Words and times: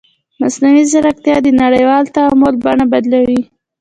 مصنوعي 0.41 0.83
ځیرکتیا 0.91 1.35
د 1.43 1.47
نړیوال 1.63 2.03
تعامل 2.15 2.53
بڼه 2.63 2.85
بدلوي. 2.93 3.41